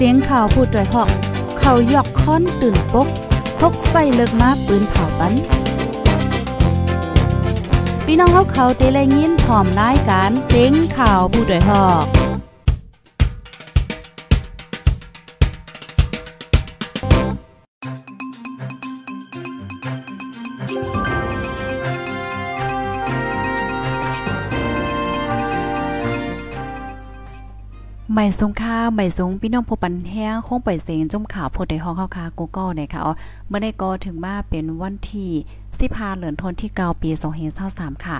[0.00, 1.10] เสียงข่าวพูดด้วยหอก
[1.58, 3.08] เขายอกค้อนตื่นปก
[3.60, 5.32] พกใส่เลิกมาปืนเผาปัน
[8.04, 12.17] พี่น้องเขาเขาเตะแลยินผอมรายการเสียงข่าวผู้ด้วยหอก
[28.20, 33.00] ไม่สงค่าไม่สงพี่น้องผู้ปันแห้งคงไปเสียงจุ่มข่าวโพดในห้องข้าวคากูก็เนี่ยค่ะ
[33.48, 35.30] เมื่อได้ก็ถึงมาเป็นวันที่
[35.72, 37.10] 15เหลือนทนที่เกาปี
[37.58, 38.18] 2023ค่ะ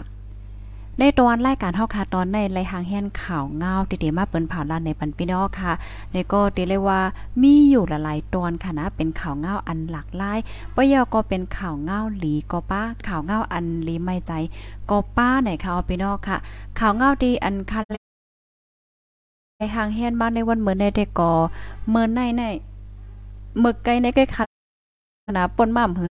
[0.99, 5.73] ในตอนรายการเฮาค่ะตอนในไรหางแห่นข่าวเงาติๆมาเปิ้นผ่านลานในปันพี่น้องค่ะ
[6.13, 7.01] ในก็ติเลยว่า
[7.43, 10.39] มีอยู่หลายๆตอนค่ะนะเป็นข่าวเงาอันหลากหลาย
[10.75, 14.33] ปยอก็เป็นข่าวเงาหลีก็ป้าข่าวเงาอันลีไม่ใจ
[14.91, 16.37] ก็ป้าไหนค่ะพี่น้องค่ะ
[16.79, 18.08] ข่าวเงาดีอันคัน
[19.61, 21.33] ในหางแฮนมาในวันเหมือนในเด็กก่อ
[21.89, 22.43] เมือนในใน
[23.61, 24.49] เมึกไก่ในไก่คัน
[25.37, 26.11] นาปนม่ำหือ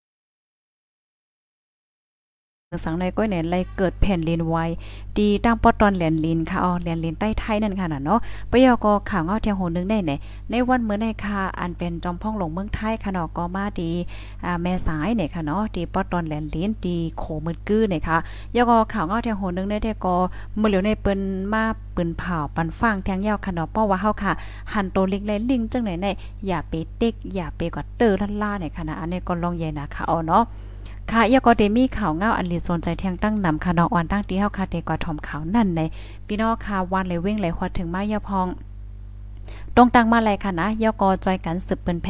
[2.84, 4.64] สังในก้อยเนี่ยไลเกิดแผ่นลินไว้
[5.18, 10.12] ดีตั้งปอตอนเหรียญลินค่ะอ๋อเหรียญลินใต้ไทยนั่นค่ะน่ะเนาะปยกข่าวเงาเทียงโหนึงได้ไหน
[10.50, 13.90] ในวันเมื่อในค่ะอันเป็นจอมพ่องหลงเมืองไทยค่ะเนาะก็มาดี
[14.44, 18.16] อ่าแม่สายเนี่ยค่ะเนาะดีปอตอนเหรียญลินดีโขมืดกื้อเนี่ยค่ะ
[18.56, 20.14] ยกข่าวเงาเทียงโหนึงได้แต่ก็
[20.56, 21.20] เมื่อเหลียวในเปิ้น
[21.52, 21.62] มา
[21.94, 24.32] ปืนเผาปันฟังแทงยาวค่ะเนาะเพราะว่าเฮาค่ะ
[24.72, 26.06] หันโตเล็กและลิงจังไหนใน
[26.46, 30.44] อย่าไปเต็กอย่าไปกอดเตอร์ลั่นล่าเนี่ยค่ะนะอันนี้ก็ลองใหญ่นะค่ะอ๋อเนาะ
[31.12, 35.80] ค่ะยก็เดมีข่าวเงาอันลีสนใจแทงตั้งนำค่ะน้องอ่อนตั้งที่เฮาค่ะเตกว่าทอมข่าวนั่นใน
[36.26, 38.46] พี่น้องค่ะวันเลยเว้งเลยฮอดถึงมายาพอง
[39.74, 42.08] ตรงตังมาเลยค่ะนะยกอจอยกันสืบเปิ้นแพ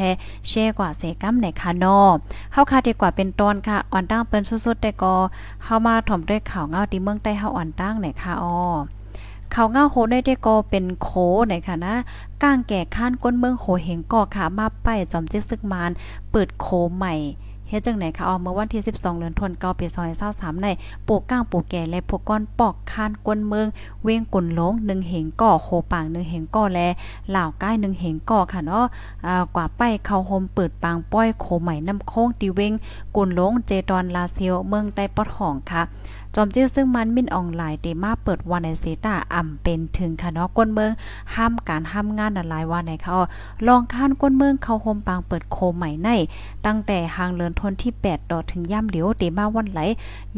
[0.48, 1.98] แช่กว่าเสกัมในค่ะนอ
[2.52, 5.14] เฮาค่ะดีกว่าเป็นตอนค่ะอ่อนตั้งเปิ้นสุดๆแต่ก็
[5.64, 8.56] เฮามาถ่อมด้วยข่าวเงาที่เมืองใต้เฮาอ่อนตั้งในค่ะออ
[9.52, 11.08] เขาเงาโหได้ได้ก็เป็นโค
[11.46, 11.94] ไหนค่ะนะ
[12.42, 15.90] ก้างแก่ข้านก้นเมืองโหเหงก่อค่ะมาไปจอมเจิกซึกมาน
[16.30, 17.14] เปิดโคใหม่
[17.68, 19.86] เฮ็ดจังไหนคะอ๋อเมื่อวันที่ 12เดือนธันวาคมปี
[20.24, 20.68] 2023ใน
[21.08, 23.66] ปลูกก้างปลูกแก่และพวกก้อนปอกคานกวนเมือง
[24.04, 26.80] เวงกุนหลง1เหงก่อโคปาง1เหงก่อแล
[27.34, 28.84] ลาวก้าย1เหงก่อค่ะเนาะ
[29.26, 32.72] อ่ากว่าไปเข้าโฮมเปิดปางป้อยโคใหม่น้ำโค้งตีเวง
[33.16, 35.82] กุนหลงเจดอนลาเซียวเมืองใต้ปอดห้องค่ะ
[36.40, 40.90] จอมจี้ซึ่งมันมินออนไลน์เดมาเปิดวันในเซตาอ่ำเป็นถึงค่ะเนาะก้นเมือง
[41.34, 43.16] ห้ามการห้ามงานหลายวันในเขา
[43.66, 46.08] ลองข้านก้นเมืองเขาโฮมปางเปิดโคใหม่ใน
[46.66, 49.80] ตั้งแต่หางเลินทนที่8ดอถึงย่ำเหลียวเดมาวันไหล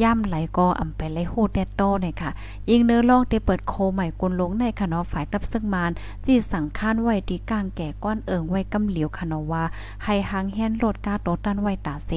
[0.03, 2.31] ย่ำไหลก็อ่ำไปไหลโหแตโตเนี่ยค่ะ
[2.71, 5.91] ยิงเนื้อลองเดเปิดโคใหม่กุนลงในค่ะเนาะฝ่ายตับซึ่งมาน
[6.25, 9.65] ที่สั่งค้านไว้ที่กลางแก่ก้อนเอิงไว้กำเหลียวค่ะเนาะว่า
[10.05, 12.11] ให้หางแฮนโลดกาโตตันไว้ตาเส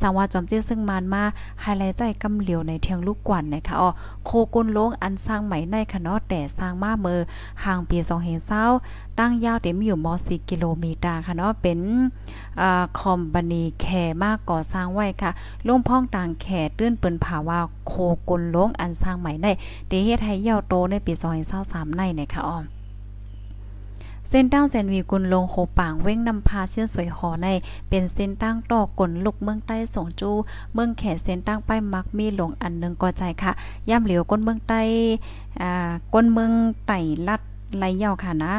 [0.00, 1.22] สังว่าจอมจี้ซึ่งมานมา
[1.60, 3.90] ไฮไลท์ใจกำเหลียวในเทียงลูกกวนนะคะอ๋อ
[4.24, 7.20] โคกุนลงอันสร้างใหม่ในคณะแต่สร้างมาเมือ
[7.64, 8.64] ห่างปีสองเห็นเศร้า
[9.18, 11.78] ตั้งยาวเต็มอยู่ม4กิโลเมตรค่ะเนาะเป็น
[12.60, 12.62] อ
[12.98, 13.86] คอมบานีแค
[14.22, 15.30] มากก่อสร้างไว้ค่ะ
[15.66, 16.46] ลุงพ่องต่างแข
[16.78, 17.92] ตื้นเปินผาว่าโค
[18.28, 19.46] กุนลงอันสร้างใหม่ใน
[19.88, 22.58] เดเฮ็ดให้ยาวโตในปีสองเฮนเซาสามในนะคะอ๋อ
[24.32, 27.46] เส้นตั้งแซนวีกุลลงโหป่างเว้งนำพาเชื่อสวยหอใน
[27.88, 30.30] เป็นเส้นตั้งตอกกลลุกเมืองใต้สงจู
[30.74, 33.52] เมืองแขเส้นตั้งป้ายมักมีหลงอันหนึ่งก่อใจค่ะ
[33.88, 34.80] ย่ำเหลียวก้นเมืองใต้
[35.60, 36.52] อ่าก้นเมือง
[36.86, 36.98] ไต่
[37.28, 37.40] ลัด
[37.78, 38.52] ไรเย่าค่ะนะ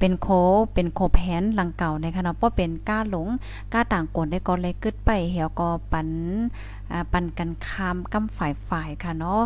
[0.00, 0.28] เป็นโค
[0.74, 3.28] เป็นโคแผนหลังเก่าในคณะเพราะเป็นก้าหลง
[3.72, 6.08] ก้าต่างกลได้ก็เลยกึดไปเหี่ยวก็ปัน
[7.12, 9.40] ปันกันคามกำฝ่ายฝ่ายค่ะเนาะ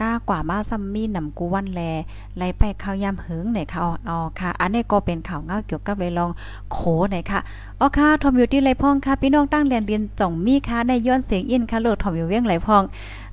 [0.00, 1.80] กล้ากว่ามาซัมมี่นำกูวันแล
[2.36, 6.30] ไลไปข้าวยามหึงไหนค่ะอ๋อค่ะ อันนี้ก็เป็นข่าวเงาเกี่ยวกับเลยลอง
[6.72, 6.78] โข
[7.10, 7.40] ไหนค่ะ
[7.80, 12.82] อ๋อค่ะทอมอยู่ที่ไรพ่องค่ะพี่น้องตั้งเรียนเรียนจ่องมีค่ะในย้อนเสียงอินค่ะโลดทอมอยู่เวียงไรพ่อง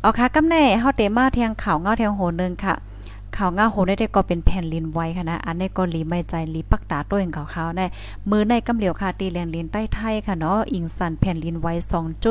[0.03, 2.75] อ๋อค่ะกำแน่เฮาเตมาเทียงข่าวเงาเทียงโหนึงค่ะ
[3.37, 7.85] ข่าวง่าโหได้ก็เป็นแผ่นลินไว้ค่ะนะ อันนี้ก็ลีไม่ใจลีปักตาตัวเองขาวๆได้
[8.29, 11.73] มือในกำเหลียวค่ะตีแลนลินใต้ไทยค่ะเนาะอิงสันแผ่นลินไว้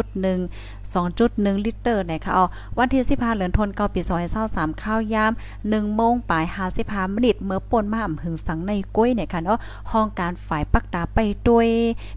[0.02, 2.44] 2.1 2.1 ลิตรนะคะเอา
[2.78, 4.00] วันที่15เดือนธันวาคมปี
[4.42, 5.32] 2023ข้าวยาม
[5.62, 6.44] 1โมงปลาย
[6.78, 9.58] 55มินิเมื่อป่นมาอำหึงสังในก้วยเนี่ยค่ะเนาะ
[9.90, 11.69] ห้องการฝ่ายปักตาไปด้วย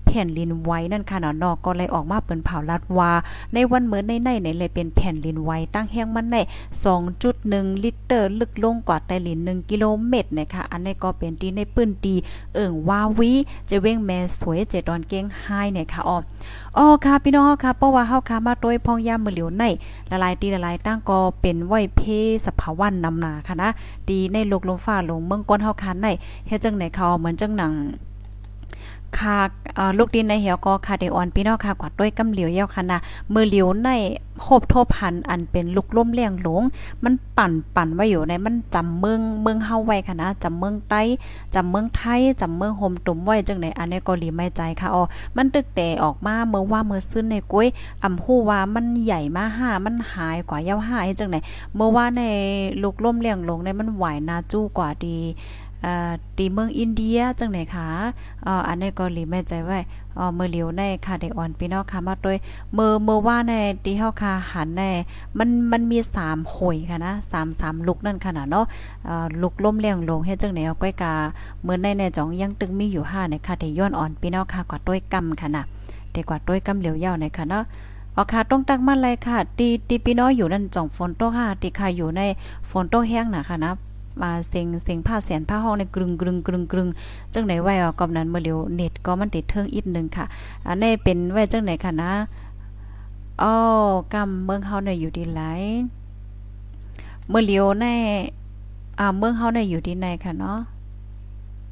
[0.06, 3.12] แผ่นลินไว้นั่นค่ะเนาะนอกก็เลยออกมาเปิ้นเผาลัดว่า
[3.54, 6.38] ในวันเมื่อในในเลยเป็นแผ่นลินไว้ตั้งแห้งมันใน
[7.06, 12.16] 2.1 ลิตร ลึกลงกว่าไตหลิน1กิโลเมตรนะคะอันนี้ก็เป็นที่ในปื้นตี
[12.54, 13.32] เอิ่งวาวี
[13.70, 16.18] จะเว้งแม่สวยเจดอนเก้งไฮเนี่ยค่ะอ๋อ
[16.78, 19.64] อ๋อค่ะพี่น้องค่ะเพราะว่าเฮาค่ะมาโดยพองยามมือเหลียวใน
[20.12, 22.02] ละลายตีละลายตั้งก็เป็นไหวเพ
[22.46, 23.70] สภาวันนำนาค่ะนะ
[24.08, 26.08] ตีในโลกลมฟ้าลงเมืองก้นเฮาคันใน
[26.48, 27.74] เฮ็ดจังไหนเขาเหมือนจังหนัง
[29.18, 29.38] ค่ะ
[29.98, 33.00] ลูกดินในเหี่ยวก็ค่ะเดออนพี่น้องค่ะกว่าด้วยกำเหลียวเยาค่ะนะ
[33.34, 33.90] มือเหลียวใน
[34.42, 36.64] โคบโทพันอันเป็นลูกล่มเลี้ยงหลง
[37.04, 41.02] มันปั่นปั่นไว้อยู่ในมันจำเมืองเมืองเฮาไว้ค่ะนะจำเมืองใต้
[41.56, 45.04] จำเมืองไทยจำเมืองโฮมตุ่มไว้จังไหนอันนี้ก็หลีไม่ใจค่ะอ๋อ
[45.36, 47.68] มันตึกแต่ออกมาเมื่อว่าเมื่อซึ้นในกุ้ย
[48.04, 51.38] อำฮู้ว่ามันใหญ่มาห้ามันหายกว่าเย้าห้าจังไหน
[51.76, 52.24] เมื่อว่าใน
[52.82, 55.20] ลูกล่มเลี้ยงหลงในมันไหวนาจู้กว่าดี
[56.38, 57.88] ตีเมืองอินเดียจังไหนคะ
[58.46, 59.80] อ่ออันนี้ก็หลีแม่ใจไว้
[60.18, 62.38] อ๋อมือเหลียวในค่ะเด็กอ่อนพี่น้องค่ะมาด้วย
[62.78, 63.54] มือมือว่าใน
[63.84, 64.84] ที่เฮาค่ะหันใน
[65.38, 68.66] มันมันมี3หอยค่ะนะ3 3ลูกนั่นขนาดเนาะ
[69.08, 71.14] อ่อลูกล้มเลี้ยงลงเฮ็ดจังไหนเอาก้อยกา
[71.64, 75.64] เมื่อในในจ่องยังตึงมีอยู่5ในค่ะที่ย้อนอ่อนพี่น้องค่ะกว่าด้วยกำค่ะนะ
[76.12, 77.64] เด็กกว่าด้วยกำเหลียวยาวในค่ะเนาะ
[78.16, 82.22] อ๋อค่ะต้องตักมาเลยค่ะตีตีพี่น้องอยู่นั่นจ่องฝนตกค่ะตีค่ะอยู่ใน
[82.70, 83.72] ฝนตกแห้งน่ะค่ะนะ
[84.24, 86.88] มาเสียงเสียงผ้าแสนผ้าห้องในกรึงกรึงกรึงกรึง
[87.34, 90.26] จังไหนไว้ก็นั้นเมื่อเร็วเน็ตก็มันติดเทิงอีกนึงค่ะ
[90.68, 92.12] อันนี้เป็นไว้จังไหนค่ะนะ
[93.42, 93.54] อ๋อ
[94.14, 95.42] กำเมืองเฮาเนี่ยอยู่ดีหล
[97.30, 97.86] เมื่อเลียวใน
[99.00, 100.60] อ่าเมืองเฮาเนี่ยอยู่ดีไหนค่ะเนาะ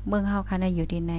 [0.08, 1.14] เมืองเฮาค่ะในอยู่ดีไหน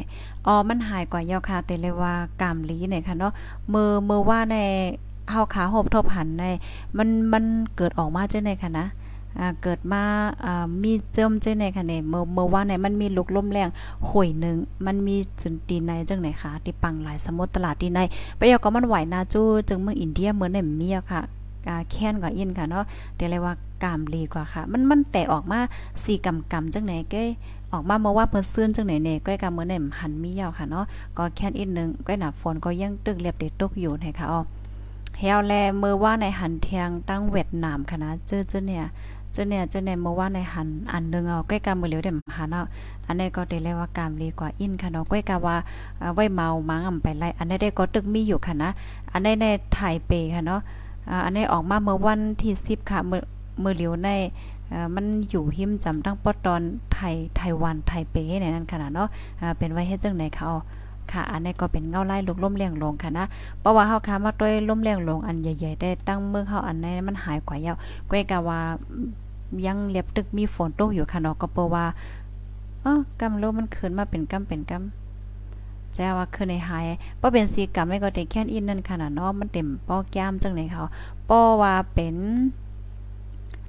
[0.47, 3.33] อ๋อมันหายกว่ายาค่ะแต่เลยว่ากามลีเนี่ยค่ะเนาะ
[3.73, 4.57] มือมือว่าใน
[5.31, 6.45] เฮาขาหบทบหันใน
[6.97, 7.45] มันมัน
[7.77, 8.87] เกิดออกมาจังไหนค่ะนะ
[9.63, 10.03] เกิดมา
[10.83, 13.69] มีเจิมเจ้ในคะเนี่ยเมื่อเมื่อว่าไหนมันมีลุกล้มแรง
[14.09, 18.01] ห่วยหนึ่งมันมีสุนตีในจังไหนคะที่ปังหลายสมุทรตลาดที่ใน
[18.37, 21.23] ไปยาก็มันไหวนาจู้จึงเมืองอินเดียเหมือนในเมียค่ะ
[21.91, 22.85] แค้นกว่าอินค่ะเนาะ
[23.17, 25.59] เดี๋ยวเลยว่ากามลีกว่าค่ะ มันมันแต่ออกมา
[26.05, 27.25] สี่กำกำจังไหนเก้
[27.73, 30.85] ออกมาเมื่อว่าเพิ่นซื่นจังไหนเน่ก้อยกำเมื่อไหนหันมียาวค่ะเนาะ
[31.17, 34.41] ก็แค่นอีกนึงก้อยหนาฝนก็ยังตึกเรียบเด็ดตกอยู่นะคะอ๋อ
[35.21, 38.85] เฮวแลเมื่อว่าในหันเทียงตั้งเวียดนามค่ะนะเจอเจอเนี่ย
[39.35, 42.67] จเนี่ยเจเนี่ยเมื่อว่าในหันอันนึงเอาใกล้กามือเหลียวเดมหาเนาะ
[43.07, 45.57] อันนี้ก็ได้เลยว่ากามลีกว่าอินค่ะเนาะใกล้กาว่า
[46.15, 48.71] ไว้เมามังอำไปไล่อันนี้ได้ก็ตึกมีอยู่ค่ะนะ
[49.13, 50.61] อันนี้ในไทเปค่ะเนาะ
[51.25, 53.23] อันนี้ออกมาเมื่อวันที่10ค่ะมือ
[53.63, 54.09] มือเหลียวใน
[54.95, 59.09] มันอยู่หิมจำตั้งปอตอนไทยไต้หวันไทเปในนั้นขนาดเนาะ
[59.59, 60.51] เป็นไว้เฮ็ดจังไหนเขา
[61.13, 63.27] ค่ะ อันนี้ก็เป็นเงาไล่ลูกล่มเลี้ยงลงค่ะนะ
[63.61, 67.77] เพราะว่าเฮาค่ะมาด้วยล่มเลี้ยงลงอันใหญ่ๆได้ตั้งเมื่อเฮาอันนี้มันหายกว่ายาว
[68.11, 68.61] ก้อยกะว่า
[69.67, 71.85] ยังเลียบตึกมีฝนตกอยู่ค่ะเนาะก็เปว่า
[72.83, 76.85] เออกำโลมันขึ้นมาเป็นกำเป็นกำแจ้ว่าคือในหาย
[77.21, 80.85] บ่เป็นสีกำไม่ก็ได้แค่นอินนั่นค่ะเนาะมันเต็มป้อแก้มจังไหนเขา
[81.29, 82.17] ป้อว่าเป็น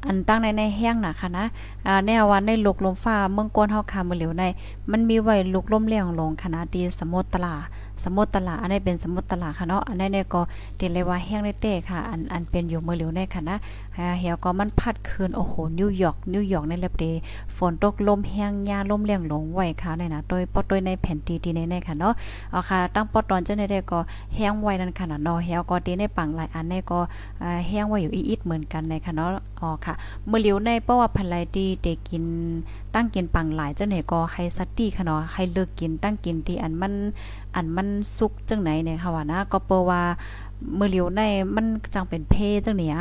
[0.07, 1.45] อันตั้งในในแห้งน่ะค่ะนะ
[1.87, 4.43] อ่าแนววันในลูกลมฟ้าเมืองก้นเฮาคามือเหลียวใน
[4.91, 7.55] มันมีไว้ลูกลมเลี้ยงลงคณะดีสมุทรตลา
[8.03, 10.41] สมุทรตลา อันนี้เป็นสมุทรตลาค่ะเนาะ อันนี้เนี่ยก็
[10.77, 13.57] เต็เลยว่าแห้งได้เต้ค่ะ อันอันเป็นอยู่มือเหลียวในค่ะนะ
[14.19, 17.05] เหี่ยวก็มันพัดคืนโอ้โหนิวยอร์กนิวยอร์กในเล็บเด
[17.55, 22.13] ฝนตกลมแห้งยาลมเลี้ยงลงไหวค่ะในนะโดยปอดโดยในแผ่นตีดีในในค่ะเนาะ
[22.51, 23.99] เอาค่ะตั้งปอดตอนเจังได๋ได้ก็
[24.35, 26.99] แห้งไวนั่นค่ะเนาะเหี่ยวก็ดีในปังหลายอันนี้ก็
[27.67, 29.29] แห้งไวอยู่อีดเหมือนกันในค่ะเนาะ
[29.59, 29.93] อ๋อค่ะ
[30.27, 32.25] เมื้อเหลียวในเพราะว่าพันไลดีเดกิน
[32.93, 36.93] ตั้งกินปังหลายเจังไหนก็ให้สัตตี้ค่ะเนาะให้เลิกกินตั้งกินที่อันมัน
[37.55, 37.87] อันมัน
[38.17, 40.01] สุกจังไหนเนี่ยค่ะว่านะก็เปว่า
[40.77, 41.21] มือเหลียวใน
[41.55, 42.35] มันจังเป็นเพ
[42.65, 42.95] จังเนี่ย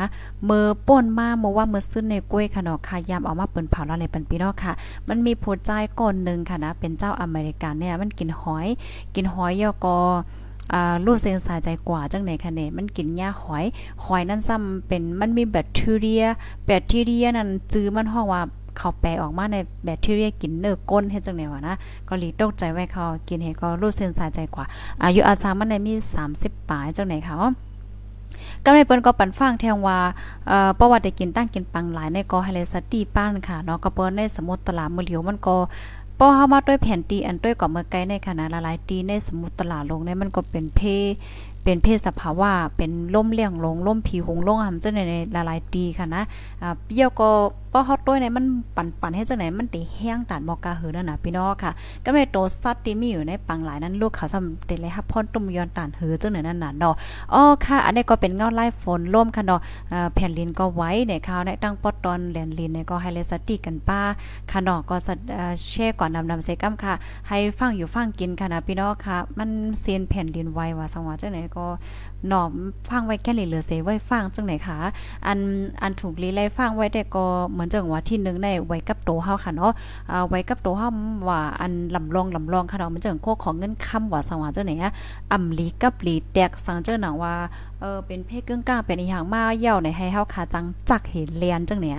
[0.49, 4.73] มือป่นมาเมื่อว่ามือซึ้นในกล้วยค่ะเนาะค่ะยามเอามาเปิ้นเผาแล้วในปันปีนาะค่ะ
[5.07, 8.67] มันมีผู้ใจก่อนนึงค่ะนะเป็นเจ้าอเมริกันเนี่ยมันกินหอย
[9.15, 9.97] กินหอยยอกอ
[10.73, 13.65] อ่ารู้เสียงสายใจกว่าจังไหนคะเนี่ยมันกินหญ้าหอย
[14.05, 16.23] หอยนั่นซ้ำเป็นมันมีแบคทีเรีย
[16.65, 18.41] แบคทีเรียนั่นจื้อมันห้องว่า
[18.77, 21.75] เขาแปลออกมาในแบคทีเรียกินเนื้อก้นเฮ็ดจังได๋วะนะ
[22.07, 24.65] ก็หลีตกใจไว้เขากินเฮ็ดก็รู้เส้นสายใจกว่า
[25.03, 25.93] อายุอาสามันได้มี
[26.31, 27.35] 30ปลายจังไหนคะ
[28.63, 29.97] ก็ในเปิ้นก็ปันฟังแทงว่า
[30.47, 35.55] เอ่อประวัติได้กินตั้งกินปังหลายในก็ให้เลสตี้ป้านค่ะเนาะก็เปิ้นในสมุทรตลาดมื้อเหลียวมันก็
[36.17, 40.81] พอเฮามาด้วยแผ่นตีอันด้วยก็เมื่อไกลในขณะละลายตีในสมุทรตลาดลงในมันก็เป็นเพ
[41.63, 44.99] เป็นเพศสภาวะเป็นล่มเลี้ยงลงล่มผีหงลงหำจังใน
[45.35, 46.23] ละลายตีค่ะนะ
[46.61, 47.29] อ่าเปี้ยวก็
[47.73, 48.45] ป้อฮอตด้วยในมัน
[48.75, 51.71] ปั่นปั่นให้จังไหนมันติแห้งตานมอกาหือนั่นน่ะพี่น้องค่ะ
[52.05, 56.95] ก็เลยโตซัดที่มีอยู่ในปังหลายนั้นลูกเขาซ้ำเตเลยครับพ่นตุ่มย้อนตานหือจังไหนนั่นน่ะเนาะ
[57.33, 59.61] อ๋อค่ะ อันนี้ก็เป็นเงาไล่ฝนร่มค่ะเนาะ
[59.93, 64.01] อ่าแผ่นลินก็ไว้ในข่าวในตั้งปอดตอนแลนลินในก็ให้เลสติกันป้า
[64.51, 64.95] ค่ะเนาะก็
[65.69, 66.93] แช่ก่อนนำนำเซกัมค่ะ
[67.27, 69.49] ให้ฟังอยู่ฟังกินค่ะนะพี่น้องค่ะ มัน
[69.79, 71.65] เซียนแผ่นดินไว้ว่าสังวาจังไหนก็
[72.27, 72.51] หนอม
[72.89, 74.77] ฟังไว้แค่เหลือเสไว้ฟังจังไหนคะ
[75.27, 75.39] อัน
[75.81, 79.71] อันถูกลีไล่ฟังไว้แต่ก็เหมือนจังว่าที่นึงในไว้กับโตเฮาค่ะเนาะ
[80.11, 80.89] อ่าไว้กับโตเฮา
[81.27, 84.91] ว่าอันลำลองลำลองค่ะเนาะมันจังโคของเงินคำว่าสังว่าจังไหนอะ
[85.31, 87.33] อำลีกับลีแตกสังเจ้าหนังว่า
[87.81, 91.95] เออเป็นเพศกึ่งกลางเป็นอีหยังมาเย่าในให้เฮาขาจังจักเห็นเรียนจังเนี่ย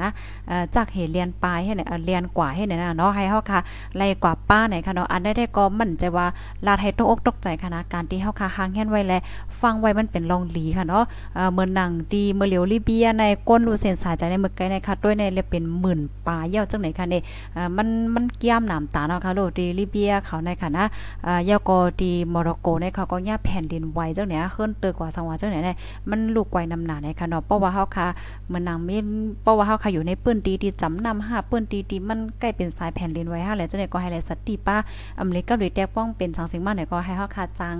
[0.49, 3.61] เอ่อจักเห็นเรียนปลายให้เนี่ยเรียนกว่าให้เนี่ยนะเนาะให้เฮาค่ะ
[3.97, 6.27] ไล่กว่าป้าไหนค่ะเนาะอันได้ได้ก็มั่นใจว่า
[6.67, 9.15] ลาดให้ตกอกตกใจค่ะการที่เฮาค่ะหางแห่นไว้แล
[9.61, 17.23] ฟังไว้มันเป็นลองหลีค่ะเนาะเอ่อเมือหนังดีเมื่อเหลียวลิเบียในก้นรูเส้นสายใจในเมือไกลในค่ะด้วยในเลยเป็นหมื่นปลาเย่าจังไหนค่ะเนี่ย
[17.55, 20.85] เอ่อมันมันเกี่ยมหนามตาเนาะค่ะโลดีลิเบียเขาในค่ะนะ
[21.25, 25.70] เอ่อยาก็ดีโมร็อกโกในเขาก็ย่าแผ่นดินไหวจังเนี่ยขึ้นเตอกว่าสังวาจังไหนเนี่ย
[26.11, 28.07] มันลูกไวน้ำหนาในค่ะเนาะเพราะว่าเฮาค่ะ
[28.49, 28.97] เมืองนางมี
[29.43, 34.77] เพราะว่าเฮาค่ะอยู่ในปื้นตีที่จำนำหาปื้นตีที่มันใกล้เป็นสายแผ่นดินไหวฮะแล้วจังไหนก็ให้แลสติป้า
[35.21, 37.77] อเมริกาหรือแตกป้องเป็นสังสิ่งมาไหนก็ให้เฮาค่ะจัง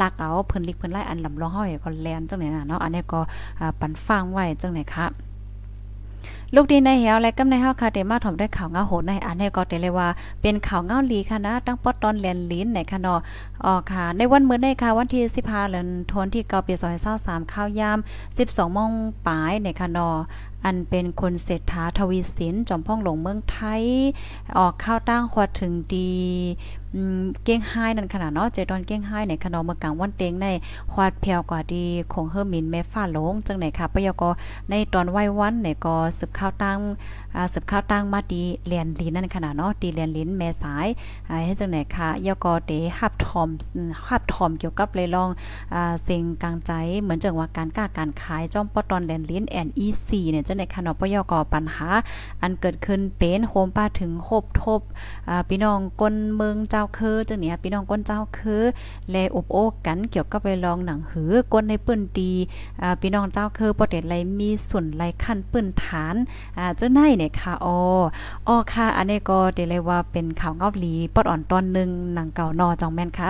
[0.00, 3.20] ลักเอาเพิ่นลิกเพิ่นไล่อันลำลองเฮาก็แลนจังไหนน่ะเนาะอันนี้ก็
[3.80, 5.06] ปันฟังไว้จังไหนคะ
[6.56, 10.08] ลูกดีในเหวและกำในเฮาค่ะเดมาถมได้ข่าวเงาโหดในอันนี้ก็เตเลยว่า
[10.42, 13.20] เป็นข่าวเงาลีค่ะนะตั้งปอตอนแลนลิ้นในค่ะเนาะ
[13.64, 16.74] อ๋อค่ะ ในวันมื้อในค่ะวันที่15เดือนธันวาคมที่9ปี
[17.12, 17.98] 2023ข้าวยาม
[18.36, 18.90] 12โมง
[19.26, 20.16] ปลายในค่ะเนาะ
[20.64, 23.82] อันเป็นคนเศรษฐาทวีสินจอมพ่องหลงเมืองไทย
[24.58, 26.12] ออกข้าวตั้งควถึงดี
[27.44, 30.46] เก้งไห้นั่นขนาดเนาะเจดอนเก้งไห้ในขนมเมื่อกลางวันเตงใน
[30.92, 34.22] ควาดเพียวกว่าดีคงเฮอร์มินแม่ฟ้าหลงจังไหนค่ะปยก
[34.70, 36.78] ในตอนไหว้วันในก็สืบข้าวตั้ง
[37.52, 40.86] สืบข้าวตั้งมาดีเรียนลินนั่นขนาดเนาะดีเรียนลินแม่สาย
[41.46, 43.48] ให้จังไหนค่ะยกเตฮับทอม
[44.06, 45.30] ฮับทอมเกี่ยวกับเลยลอง
[45.74, 51.88] อ่าสิ่งกลางใจเหมือนจังว่าการกล้าการขายจ้อมปอตอนแลนลินแอนอีซีเนี่ยจังไหนค่ะเนาะปยกปัญหา
[52.42, 54.80] อันเกิดขึ้นเป็นโฮมป้าถึงโคบทบ
[55.48, 58.62] พี่น้องก้นเมืองเจ้าคือจังเนี่ยพี่น้องก้นเจ้าคือ
[59.10, 62.32] แลอบโอ้กันเกี่ยวกับไปลองหนังหือก้นในปื้นดี
[63.00, 66.14] พี่น้องเจ้าคือประเด็นไรมีส่วนไรขั้นปื้นฐาน
[66.58, 67.76] อ่าเจ้าไหนเนค่ะอ๋อ
[68.48, 73.28] อ๋อค่ะ อันนี้ก็เดเลยว่าเป็นข่าวเงาหลีปอดอ่อนตอนนึงหนังเก่านอจองแม่นค่ะ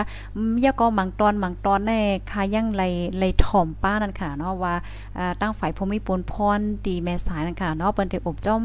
[0.64, 2.82] ยาก็มังตอนมังตอนแน่ค่ะยังไร
[3.18, 4.74] ไรถ่อมป้านั่นค่ะเนาะว่า
[5.40, 8.62] ตั้งฝ่ายภูมิปนพรตีแม่สายนั่นค่ะเนาะเปิ้นได้อบจ้อม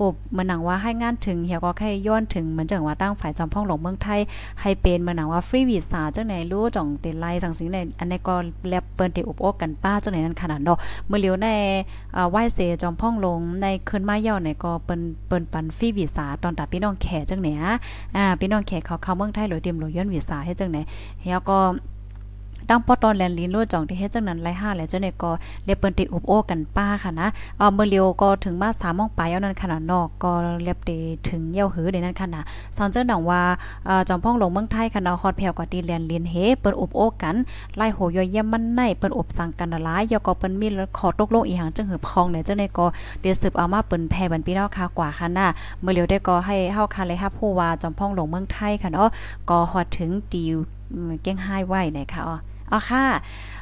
[0.00, 4.20] อบเหมือนหนังว่าให้งานถึงเฮียก็แค่ย้อนถึงเหมือนจังว่าตั้งฝ่ายจอมพ่องหลงเมืองไทย
[4.60, 8.34] ให้เป็นเหมือนหนังว่าฟรีวีซ่าจังไหนรู้จ่องเตไลสังสิงในอันนี้ก็
[8.68, 11.48] แลบเปิ้นได้อบโอกกันป้าจังไหนนั่นขนาดเนาะเมื่อเลียวใน
[12.30, 17.48] ไหว้เสจอมพ่องหลงในคืนมาเย่าในก็เปิ้นเปิ้นปันฟรีวีซ่าตอนตาพี่น้องแขจังไหน
[18.16, 20.78] อ่าพี่น้องแขเขาเข้าเมืองไทยหรือเตรียมหรือย้อนวีซ่าให้จังไหน
[21.22, 21.58] เฮียก็
[22.68, 25.30] ดังปอตอนแลนลินโลจ่องที่เฮ็ดจังนั้นไล่5แล้วเจ้าเนี่ยก็
[25.64, 27.28] เรียบเปิ้นติอุบโอกันป้าค่ะนะ
[27.58, 30.30] เอ่อเมื่อเลียวก็ถึงมา3โมงปลายเอานั้นขนาดนอกก็
[30.62, 30.90] เรียบเต
[31.28, 32.42] ถึงเยี่ยวหือในนั้นค่ะนะ
[32.76, 33.42] สอนเจ้าหนังว่า
[33.86, 37.36] เออจอมพ่องลงเมืองไทยค่ะนะฮอดแผ่วกว่าตีแลนลินเฮเปิ้นอุบโอกัน
[37.76, 40.66] ไล่โหยอยเยี่ยมมันในเปิ้นอบสั่งกันหลายยอก็เปิ้นมี
[40.98, 42.86] ขอตกลงอีหังจังหือพองเนี่ยเจ้าเนี่ยก็
[43.20, 45.46] เดี๋ยวสืบเอามาเปิ้นแผ่บันพี่น้องค่ะกว่าค่ะนะ
[45.80, 49.08] เมื่อเลียวได้ก็ให้เฮาค่ะเลยรับผู้ว่าจอมพ่องลงเมืองไทยค่ะเนาะ
[49.50, 50.56] ก็ฮอดถึงติว
[51.22, 52.36] เก้งไห้ไว้นะคะอ๋อ
[52.74, 53.06] อ๋อค่ะ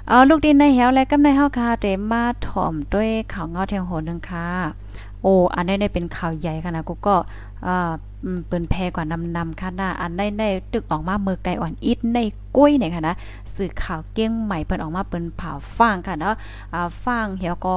[0.08, 4.46] เออลูกดินในแหวและกำในเฮาค่ะเตมาถ่อมด้วยข่าวเงาเทียงโหนึงค่ะ
[5.22, 7.14] โอ้อันนี้ได้เป็นข่าวใหญ่ค่ะนะกูก็
[7.64, 7.90] เอ่อ
[8.46, 12.18] เปิ้นแพกว่านำนำค่ะนะอันได้ได้ตึกออกมาเมือไก่อ่อนอิดใน
[12.56, 13.14] กุ้ยเนี่ยค่ะนะ
[13.54, 16.34] สื่อข่าวเก้งใหม่เปิ้นออกมาเปิ้นผ่าฟังค่ะเนาะ
[16.74, 17.76] อ่าฟังเหี่ยวก็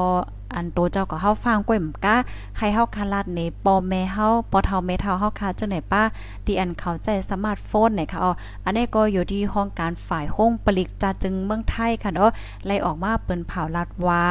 [0.55, 2.15] อันโตเจ้าก็เฮาฟังก้อยมกะ
[2.57, 6.01] ให้เฮาคาลาดในปอแม่เฮาปอเฒ่าแม่เฒ่าเฮาคาจังไหนป้า
[6.45, 8.31] ที่อันเข้าใจสมาร์ทโฟนเนี่ยค่ะอ๋อ
[8.63, 12.29] อันนี้ก็อยู่ที่ห้องการฝ่ายห้องผลิตจาจึงเมืองไทยค่ะเนาะ
[12.65, 14.23] ไล่ออกมาเปิ้นเผาลัดว่า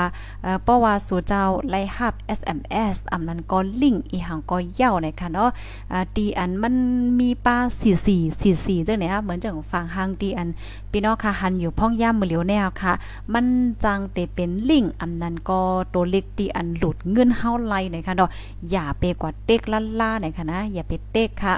[0.42, 5.48] เอ่อเพราว่าสู่เจ้าไล่ฮับ SMS อำนั้นก็ลิงก์อีหังก็ยาวเนี่ยค่ะเนาะ
[5.92, 6.74] อ่าตีอันมัน
[7.20, 7.56] มีป้า
[8.02, 10.48] 44 44จังไหนคะเหมือนจังฟังหางตีอัน
[10.90, 12.92] พี่น้องค่ะหันอยู่พ่องย่ามมือเหลียวแนวค่ะ
[13.32, 13.46] มัน
[13.84, 15.60] จังเตเป็นลิงก์อำนั้นก็
[15.94, 18.30] ตัวเล็กตีอันหลุดเงินเฮาไล่ไหนค่ะเนาะ
[18.70, 21.54] อย่าไปกว่าเต็กล่าล่าหนค่ะนะอย่าไปเต็กค่ะ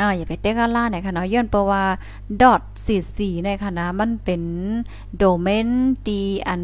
[0.00, 1.82] อ่าอย่าไปเต็กล่าไหนค่ะเนาะย้อนเพราะว่า
[2.64, 4.42] .44 ในค่ะนะมันเป็น
[5.16, 5.68] โดเมน
[6.06, 6.62] ตีอัน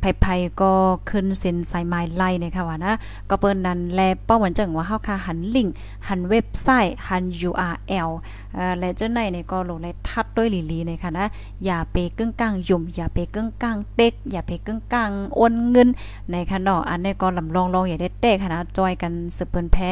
[0.00, 0.72] ไผๆก็
[1.10, 2.94] ขึ้นเซ็นสายไม้ไล่นะคะว่านะ
[3.30, 5.74] ก็เปิ้นนั้นแลเป้าหมือนจังว่าเฮาค่ะหันลิงก์
[6.08, 8.10] หันเว็บไซต์หัน URL
[8.54, 11.26] เอ่อและเจ้าในนี่ก็ลงในทัดด้วยลีๆนะคะนะ
[11.64, 15.88] อย่าไปกึ่งกลางยุ่มอย่าไปกึ่งกลางเต็กอย่าไปกึ่งกลางโอนเงิน
[16.30, 19.88] ในคะเนาะอันนี้ก็ลำลองๆองอย่าได้เต็กค่ะนะจอยกันสืบเปิ้นแพ้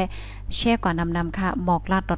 [0.54, 2.16] แชร์ก่อนนำๆค่ะหมอกลาดต่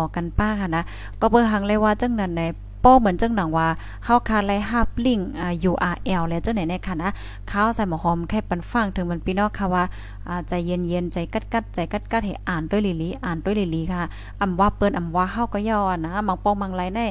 [0.00, 0.82] อๆๆๆกันป้าค่ะนะ
[1.20, 2.42] ก็เบิ่งหังเลยว่าจังนั้นใน
[2.84, 3.68] ป้อเหมือนจังหนังว่า
[4.04, 7.10] เฮาคาไลฮับลิงอ่า URL แล้วจังไหนในค่ะนะ
[7.50, 9.84] ข้าวใส่หมอหอมแค่ปันฟังถึงมันพี่น้องค่ะว่า
[10.28, 14.02] อ่าใจเย็นๆใจกัดๆใจกัดๆให้อ่านด้วยลิลีอ่านด้วยลิลีค่ะ
[14.40, 17.06] อำว่าเปิ้นอำว่าเฮาก็ย่อนะมังป้องมังไรได้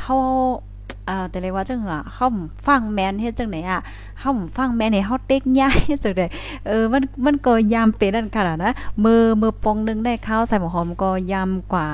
[0.00, 0.16] เฮา
[1.08, 2.28] อ่าแต่เลยว่าจังหัวเฮา
[2.66, 3.80] ฟังแม่นเฮ็ดจังไหนอะ
[4.20, 6.26] เฮาฟังแม่นให้เฮาเต็กย้ายจังได๋
[6.66, 8.72] เออมันมันก็ยามเป็นนั่นค่ะนะ
[9.04, 11.88] มือมือปองนึงได้ข้าวใส่หมูหอมก็ยามกว่า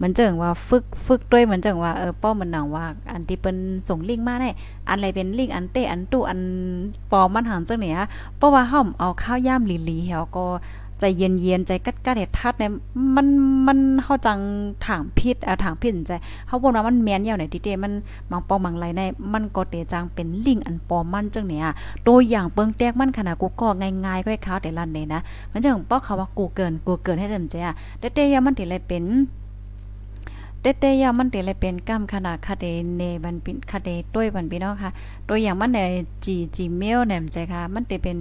[0.00, 3.56] มันจังว่าฝึกฝึกด้วยมันจังว่าเออป้อมันหนังว่า อันที่เปิ้น
[3.88, 4.50] ส่งลิงก์มาได้
[4.88, 6.40] อันไรเป็นลิงก์อันเต้อันตู้อัน
[7.10, 10.44] ปอมมันหันจังไหนอะเพราะว่าเฮาเอาข้าวยามลีๆเฮาก็
[11.00, 12.72] ใจเย็นๆใจกัดกัดเห็ดทัดเนี่ย
[13.16, 13.26] มัน
[13.66, 14.40] มันเฮาจัง
[14.86, 16.12] ถางพิษอะถางพิษใจ
[16.46, 17.92] เฮาบ่ว่ามันแม่นยาวไหนติเตมัน
[18.30, 19.00] บางปองบางไรใน
[19.32, 21.64] มันก็เตจังเป็นลิงอันปอมมันจังเนี่ย
[22.06, 25.20] ตัวอย่างเปิงแตกมันขนาดกูก็ง่ายๆก็ให้เขาแต่ลันเลยนะ
[25.52, 29.04] มันจังป้อเขาว่ากูเกินกูเกินให้เต็มใจอะแต่เตยามันติเลยเป็น
[30.60, 34.90] เตเตยามันเตเลยเป็นกรรมขนาดคาเดเนบันปินคาเดต้วยบันพี่น้องค่ะ
[35.28, 35.78] ตัวอย่างมันใน
[36.24, 38.18] จีจีเมลแหนมใจค่ะ มันเตเป็น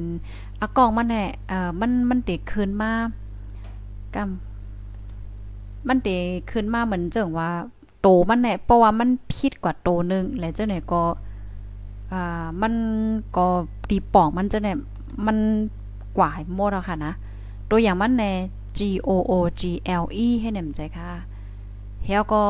[0.61, 2.91] อากองมันแหละเอ่อมันมันเตคืนมา
[4.15, 6.09] กำมันเต
[6.49, 7.49] คืนมาเหมือนเจังว่า
[8.01, 11.03] โตมันแหละเพราะว่ามันผิดกว่าโตนึงแล้วเจ้าไหนก็
[12.13, 12.73] อ่ามัน
[13.37, 13.45] ก็
[13.89, 14.69] ตีปอกมันเจ้าไหน
[15.25, 15.37] มัน
[16.17, 17.13] กว่าหมดแล้วค่ะนะ
[17.69, 18.25] ตัวอย่างมันใน
[18.77, 19.61] G O O G
[20.01, 21.11] L E ให้แหนมใจค่ะ
[22.09, 22.41] เฮาก็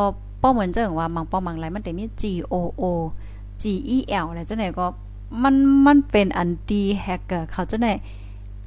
[0.42, 2.24] ป้อเหมือนเจังว่ามังป้อมังไรมันแต่มี G
[2.54, 2.84] O O
[3.62, 3.64] G
[3.96, 4.86] E L อะไรเจังไหนก็
[5.44, 5.56] มัน
[5.88, 7.90] มันเป็นอันดีแฮกเกอร์เขาเจะไหน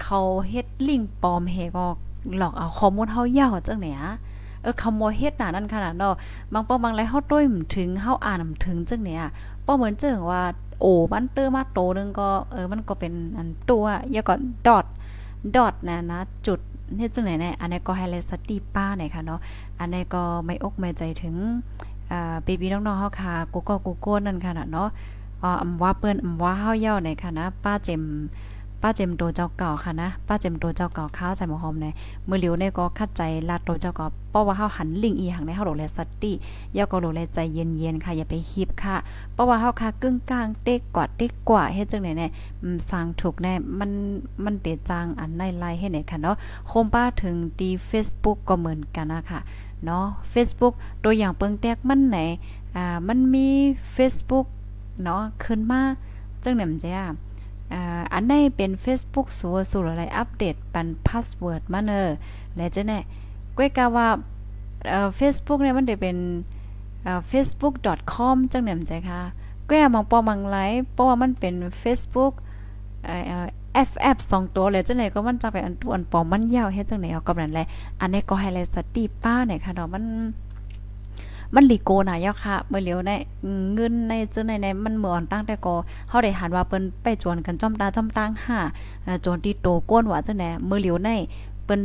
[0.02, 1.86] เขาเฮ็ดลิงปลอมเฮก็
[2.36, 4.12] หลอกเอาข้อมูลเฮายาวจังไหนอะ
[4.62, 6.14] เออคำว่าเฮ็ดหนานั่นขนาดเนาะ
[6.52, 7.44] บางป้อบางไรเฮาต้วย
[7.76, 9.22] ถึงเฮาอ่านถึงจังเนี่ย
[9.66, 10.42] ป้อเหมือนเจิงว่า
[10.80, 14.86] โอ้มันเตอร์มาโตนึงก็เออมันก็เป็นอันตัวอย่าก่อนดอท
[15.56, 16.60] ดอทนะนะจุด
[16.98, 19.40] เฮ็ดจังไหนแน่อันนี้ก็ให้เลสตีป้าหน่อยค่ะเนาะ
[19.78, 21.34] อันนี้ก็ไม่อกไม่ใจถึง
[22.10, 24.88] อ่าเบบี้น้องๆเฮาค่ะกูก็กูโก้นั่นค่ะเนาะ
[25.42, 28.02] อ๋ออำว่าเปิ้นอำว่าเฮาเย่าเนี่ยค่ะนะป้าเจม
[28.82, 31.86] ป้าเจมโตเจ้าเก่าค่ะนะ ป้าเจมโตเจ้าเก่าข้าวใส่หมอหอมใน
[32.28, 36.32] มือเหลียวในก็คัดใจลาดโตเจ้าเก่าเพราะว่าเฮาหันลิงอีหังในเฮาโหลแลสติ
[36.76, 38.96] ย่อก็โหลแลใจเย็นๆค่ะอย่าไปคิบค่ะ
[39.32, 42.28] เพราะว่าเฮาค่ะกึ่งกลางเต็กกว่าเต็กกว่าเฮ็ดจังไหนแน่
[42.90, 43.90] สร้างถูกแน่มัน
[44.44, 46.36] มันเตจางอันในไล่ให้ไหนค่ะเนาะ
[46.68, 49.40] โคมป้าถึงดี Facebook ก็เหมือนกันนะคะ
[49.84, 50.74] เนาะ Facebook
[51.04, 52.18] ตัวอย่างเปิงแตกมันไหน
[52.76, 53.48] อ่ามันมี
[53.96, 54.46] Facebook
[55.02, 55.80] เนาะขึ้นมา
[56.44, 57.06] จังไหนมันจะอ่า
[58.12, 62.02] อันไหนเป็น Facebook สัวสู่อะไรอัปเดตปันพาสเวิร์ดมาเนอ
[62.56, 62.98] และจะแน่
[63.56, 64.08] ก้อยกาว่า
[64.88, 66.16] เอ่อ Facebook เนี่ยมันได้เป็น
[67.04, 69.20] เอ่อ facebook.com จังไหนมันใจค่ะ
[69.68, 70.56] ก้อยมองปอมังไล
[70.92, 72.32] เพราะว่ามันเป็น Facebook
[73.04, 73.46] เอ่อ
[73.88, 77.60] FF 2ตัวเลยจังไหนก็มันจะเป็นอันตัวอันปอมมันยาวเฮ็ดจังไหนเอากำนั้นแล
[78.00, 80.04] อันนี้ก็ไฮไลท์สตีป้าเนี่ยค่ะเนาะมัน
[81.54, 83.10] มันลีโกน่ะยาค่ะเมื่อเหลียวใน
[83.74, 85.74] เงินในเจ้าในในมันเหมือนตั้งแต่ก็
[86.08, 88.58] เฮาได้หันว่าเปิ้นไปจวนกันจ้อมตาจ้อมตางห้า
[89.24, 91.10] จนที่โตก้นว่าจังได๋เมื่อเหลียวใน
[91.64, 91.80] เปิ้น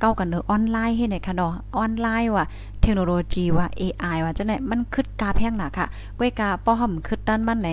[0.00, 2.44] เก้ากันเนอออนไลน์ให้ไหนค่ะเนาะออนไลน์ว่ะ
[2.80, 5.86] เทคโนโลยีว่า AI ว่าจังได๋มันคึดกาแพงหนักค่ะ
[6.18, 7.68] ก้วยกาป้อห่อมคึดด้านมันไหน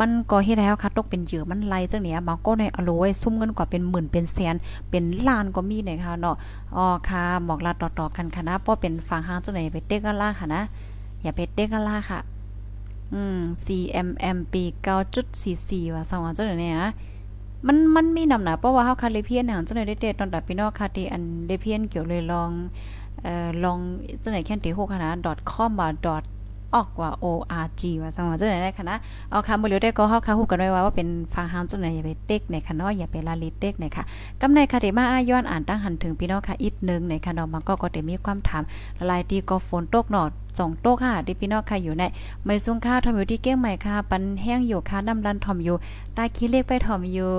[0.00, 4.54] มันก็เฮ็ดแล้วค่ะตกเป็นเหยื่อมันไล่จังเนี้ยบางก็ในอโลยซุ่มเงินกว่าเป็นหมื่นเป็นแสน
[4.90, 6.36] เป็นล้านก็มีเนี่ยค่ะเนาะ
[6.76, 10.62] อ๋อค่ะบอกลาต่อๆกันค่ะนะป้อเป็นฟังหางจังไหนไปเต็กกันล่ะค่ะนะ
[11.22, 12.20] อย่าไปเต็กกันล่ะค่ะ
[13.12, 14.54] อืม CMMP
[15.24, 16.76] 9.44ว่าสองอันจังเนี่ย
[17.66, 22.50] มันมันมีนำหนาเพราะว่าเฮาคาเลเพียนเนี่ยจังได๋ได้เตตอนดับพี่น้องค่ะที่อันได้เพียนเกี่ยวเลยลอง
[23.22, 23.78] เอ่อลอง
[24.22, 24.98] จังได๋แค่นติ6ค่ะ
[25.52, 25.88] .com ว่า
[26.74, 28.98] ออกกว่า org ว่าสังว่าจังได๋ได้ค่ะนะ
[29.30, 34.04] เอาค่ะบ่เหลียวได้ก็เฮาค่ะฮู้กันไว้ว่าเป็นฟังหางจังได๋อย่าไปเต็กในค่ะเนาะอย่าไปลาลิเต็กในค่ะ
[34.40, 38.62] กำในค่ะที่มาอาย้อนอ่านตั้งหันถึงพี่น้องค่ะอีกนึงในค่ะเนาะมันก็ก็ได้มีความถาม
[39.06, 40.26] หลายที่ก็ฝนตกเนาะ
[40.58, 42.02] จองโต๊ะค่ะดิพี่น้องค่ะอยู่ใน
[42.44, 45.76] ไม่สูงค่าทอมอยู่ที่เก้งใหม่ค่ะ ปันแห้งอยู่ค่ะน้ำรันทอมอยู่
[46.16, 47.32] ตาขี้เล็กไปทอมอยู่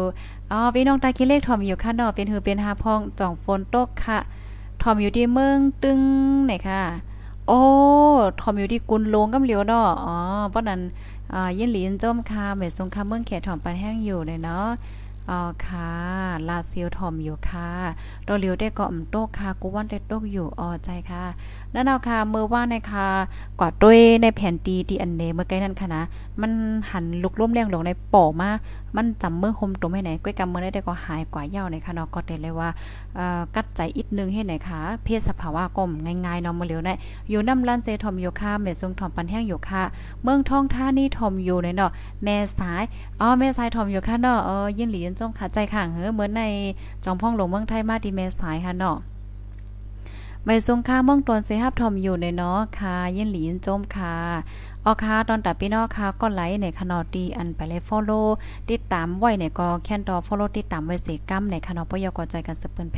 [0.52, 4.20] อ๋อพี่น้องตาขี้เล็กทอมอยู่ค่ะเนาะเป็นหือเป็นหาพองจ่องฝนตกค่ะ
[4.82, 6.00] ทอมอยู่ที่เมืองตึง
[6.46, 6.82] ไหนค่ะ
[7.48, 7.60] โอ้
[8.40, 10.16] ทอมอยู่ที่กุนโลงกำเหลียวเนาะอ๋อ
[10.50, 10.82] เพราะนั้น
[11.34, 14.68] อ่ายินหลีนจ้มค่ะไม่สูงคาเมืองแขถอมปันแห้งอยู่เลยเนาะ
[15.30, 15.92] อ๋อค่ะ
[16.48, 17.70] ลาซิลทอมอยู่ค่ะ
[18.24, 21.24] โดเลียวได้กาะมโตกค่ะกูวันได้ตกอยู่อ๋อใจค่ะ
[21.74, 23.08] นั่นเอาค่ะเมื่อว่าในค่ะ
[23.60, 26.04] กว่าด้วยในแผ่นตีที่อันเนเมื่อไกลนั่นค่ะนะ
[26.42, 26.52] มัน
[26.92, 28.50] หันลุกล้มแรงลงในป่อมา
[28.96, 32.70] มันจำเมื่อคมตรงให้ไหนก้อยกำเมื่อได้ก็หายกว่าเย้าในค่ะเนาะก็เต็เลยว่า
[33.56, 36.94] กัดใจอีกนึงให้ไหนคะเพศสภาวะกลมง่ายๆเนาะมื้อเหลียวได้
[37.30, 39.84] อยู่น้ำลันเซทอมโยค่ะเมทรงทอมปันแห้งอยู่ค่ะ
[40.24, 41.92] เมืองท่องท่านี่ทอมอยู่ในเนาะ
[42.24, 42.84] แม่สาย
[43.22, 46.44] อ๋อแม่สายทอมอยู่ค่ะเนาะเออยินหลีนจงขาใจข้างเฮ้อเหมือนใน
[47.04, 48.98] จอมพ่องหลวงเมืองไทยมาดีแม่สายค่ะเนาะ
[50.46, 54.16] ไม่ทรงค่าเมืองตนเสฮับทอมอยู่ในเนาะค่ะยินหลียินจมค่ะ
[54.88, 58.22] ออค่ะตอนตัดพี่น้องค่ะก็ไลค์ในคณอดีอันไปเลยฟอลโล่
[58.72, 62.98] ติดตามไว้ในก็แค่นดอฟอลโล่ติดตามไว้เสกัมในคณอปยกใจกันสืบเปิ้นแพ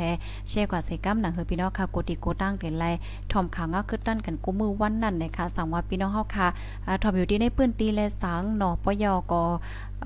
[0.50, 2.86] แชร์กว่าเสกัมหนังเฮอพี่น้องค่ะกดติกตั้งเต็นไล
[3.32, 6.47] ทอมข่าวงาขึ้นตั้นกันกูมือวันนั้นนะคะสั่งว่าพี่น้องเฮาค่ะ
[7.02, 9.97] ทอมอยู่ที่ในปื้นตีและสังนอปยกเอ่อ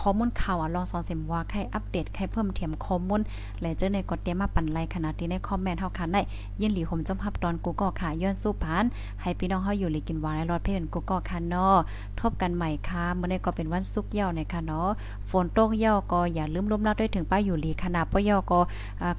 [0.00, 3.20] ข้อมูลข่าวอะลองสอนเสมว่าใครอัปเดตใครเพิ่มเติมข้อมูล
[3.60, 6.20] และเจอในกดเตรียมมาปั่นไลขนาดที่ในคอมเมนต์เฮาค่ะได้
[6.60, 8.84] ยินหลีผมจมรับตอนกูก็ค่ะย้อนสู้ผ่าน
[9.22, 11.76] ให้พี่น้องเฮาอยู่หลีกินหวานในรอดเพื่อนกูก็ค่ะเนาะ
[12.20, 14.88] ทบกันใหม่ค่ะมื้อนี้ก็เป็นวันศุกร์เย้าในค่ะเนาะ
[15.30, 18.58] ฝนตกเย้าก็อย่าลืมล้มลาด้วยถึงป้าอยู่หลีขนาดป้าเย้าก็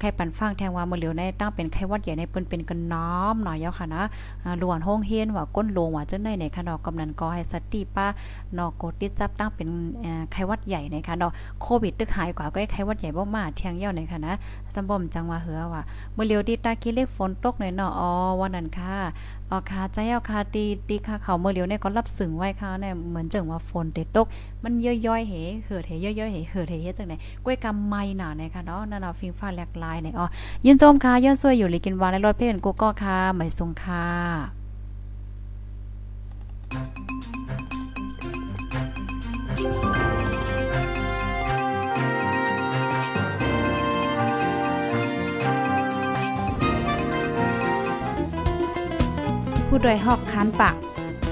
[0.00, 4.02] ใครปั่นฟังแทงว่ามื้อเหลียวในตั้งเป็นไข้วัดใหญ่ในเปิ้นเป็นกันน้อมหน่อยเย้าค่ะนะ
[4.58, 8.06] หลวนห้องเฮียนว่าก้นลงว่าเจังได๋ในค่ะเนาะกำนันก็ให้สติป้า
[8.58, 9.68] นอกกดติดจับตั้งเป็น
[10.32, 14.34] ไข้วัดใหญ่นะคะเนาะโควิดตึกหายกว่าก็ไข้วัดใหญ่บ่มาเที่ยงเย้าในค่ะนะ
[14.74, 15.82] สมบ่มจังว่าเหือว่า
[16.16, 18.08] มื้อเลียวดิตาคิเล็กฝนตกหน่อยเนาะอ๋อ
[18.40, 18.94] วันนั้นค่ะ
[19.50, 24.26] อ๋อค่ะใจเอาค่ะตีตีค่ะเขาเมื้อเลียวเนี่ยก็รับสึงไว้ค่ะเนี่ยเหมือนจังว่าฝนตตก
[24.64, 24.72] มัน
[25.06, 30.26] ย่อยๆเหเหือดเหย่อยๆเหเหือดเหเฮ็ดจังได๋ก้วยกำไม้หนานะคะเนาะนั่นเนาฟิงฟ้าแหลกลายเนี่ยอ๋อ
[30.66, 34.04] ยินโจมค่ะย้อนซวยอยู่ลิกินวานในรถเพื่อนกูก็ค่ะไม่ทรงค่ะ
[39.58, 39.64] ผู้
[49.84, 50.76] ดยหอกคันปาก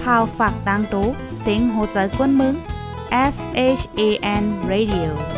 [0.03, 1.07] พาวฝากดังตู้
[1.41, 2.55] เซ็งโหใจกวนมึง
[3.35, 3.37] S
[3.81, 4.01] H A
[4.43, 5.36] N Radio